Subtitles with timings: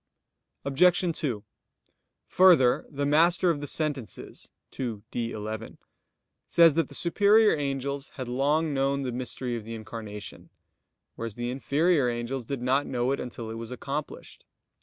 [0.65, 1.15] Obj.
[1.15, 1.43] 2:
[2.25, 5.77] Further, the Master of the Sentences (ii, D, 11)
[6.47, 10.49] says that the superior angels had long known the Mystery of the Incarnation,
[11.15, 14.43] whereas the inferior angels did not know it until it was accomplished.